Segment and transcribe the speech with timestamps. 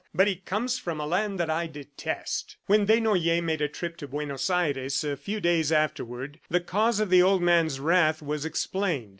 [0.15, 4.07] "But he comes from a land that I detest." When Desnoyers made a trip to
[4.07, 9.09] Buenos Aires a few days afterward, the cause of the old man's wrath was explained.